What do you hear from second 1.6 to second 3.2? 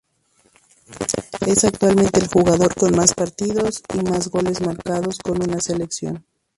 actualmente, el jugador con más